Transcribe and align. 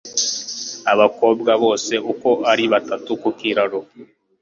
Abakobwa 0.93 1.51
bose 1.63 1.93
uko 2.11 2.29
ari 2.51 2.63
batatu 2.73 3.09
ku 3.21 3.29
kiraro 3.39 3.79